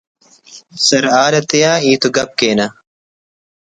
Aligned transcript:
سرحال 0.87 1.33
آتیا 1.39 1.71
ہیت 1.83 2.03
و 2.07 2.09
گپ 2.15 2.29
کینہ 2.39 2.67